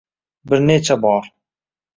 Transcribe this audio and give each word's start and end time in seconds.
bir 0.53 0.63
necha 0.71 0.97
bor 1.05 1.31